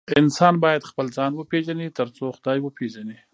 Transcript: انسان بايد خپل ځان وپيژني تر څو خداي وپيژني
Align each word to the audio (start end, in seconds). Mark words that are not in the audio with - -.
انسان 0.21 0.53
بايد 0.63 0.83
خپل 0.89 1.05
ځان 1.17 1.31
وپيژني 1.35 1.87
تر 1.97 2.07
څو 2.17 2.25
خداي 2.37 2.59
وپيژني 2.61 3.17